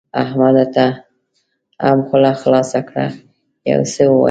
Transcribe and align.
احمده 0.23 0.65
ته 0.75 0.85
هم 1.83 1.99
خوله 2.07 2.31
خلاصه 2.41 2.79
کړه؛ 2.89 3.05
يو 3.71 3.81
څه 3.93 4.03
ووايه. 4.07 4.19